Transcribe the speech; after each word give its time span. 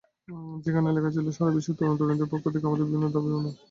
সেখানে 0.63 0.89
লেখা 0.95 1.11
ছিল 1.15 1.25
সারা 1.31 1.55
বিশ্বের 1.55 1.77
তরুণ-তরুণীদের 1.77 2.31
পক্ষ 2.31 2.45
থেকে 2.53 2.65
আমাদের 2.67 2.85
বিভিন্ন 2.85 3.05
দাবিনামা। 3.13 3.51